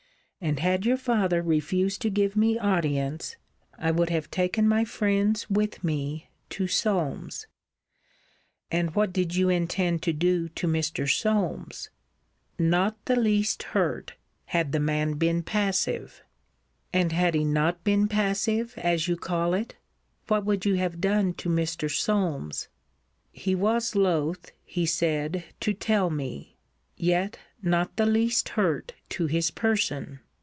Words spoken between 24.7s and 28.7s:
said to tell me yet not the least